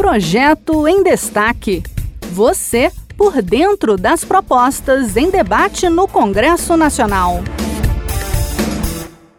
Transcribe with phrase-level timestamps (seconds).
[0.00, 1.82] Projeto em Destaque.
[2.32, 7.40] Você por dentro das propostas em debate no Congresso Nacional.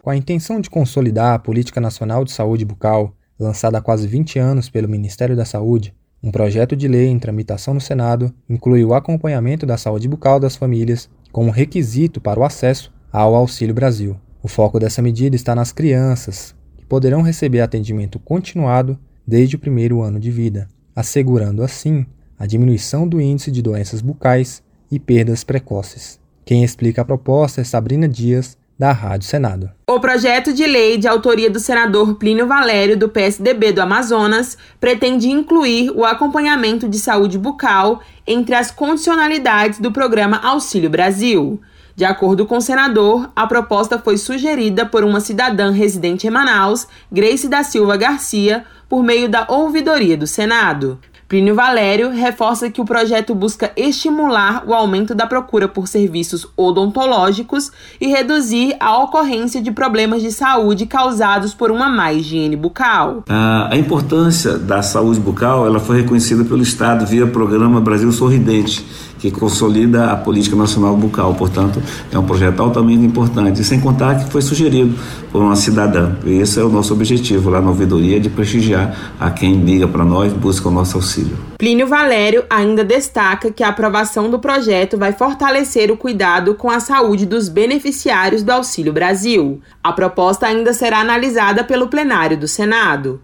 [0.00, 4.38] Com a intenção de consolidar a Política Nacional de Saúde Bucal, lançada há quase 20
[4.38, 8.94] anos pelo Ministério da Saúde, um projeto de lei em tramitação no Senado inclui o
[8.94, 14.16] acompanhamento da saúde bucal das famílias como requisito para o acesso ao Auxílio Brasil.
[14.40, 18.96] O foco dessa medida está nas crianças, que poderão receber atendimento continuado
[19.32, 22.04] desde o primeiro ano de vida, assegurando assim
[22.38, 26.20] a diminuição do índice de doenças bucais e perdas precoces.
[26.44, 29.70] Quem explica a proposta é Sabrina Dias, da Rádio Senado.
[29.88, 35.30] O projeto de lei de autoria do senador Plínio Valério, do PSDB do Amazonas, pretende
[35.30, 41.58] incluir o acompanhamento de saúde bucal entre as condicionalidades do programa Auxílio Brasil.
[41.94, 46.86] De acordo com o senador, a proposta foi sugerida por uma cidadã residente em Manaus,
[47.10, 50.98] Grace da Silva Garcia, por meio da ouvidoria do Senado.
[51.32, 57.72] Plínio Valério reforça que o projeto busca estimular o aumento da procura por serviços odontológicos
[57.98, 63.24] e reduzir a ocorrência de problemas de saúde causados por uma má higiene bucal.
[63.30, 68.84] A, importância da saúde bucal ela foi reconhecida pelo Estado via programa Brasil Sorridente
[69.22, 71.32] que consolida a política nacional bucal.
[71.34, 73.62] Portanto, é um projeto altamente importante.
[73.62, 74.98] E sem contar que foi sugerido
[75.30, 76.16] por uma cidadã.
[76.26, 80.04] E esse é o nosso objetivo lá na ouvidoria, de prestigiar a quem liga para
[80.04, 81.38] nós, busca o nosso auxílio.
[81.56, 86.80] Plínio Valério ainda destaca que a aprovação do projeto vai fortalecer o cuidado com a
[86.80, 89.60] saúde dos beneficiários do Auxílio Brasil.
[89.84, 93.20] A proposta ainda será analisada pelo plenário do Senado.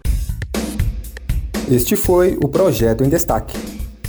[1.69, 3.78] Este foi o projeto em destaque.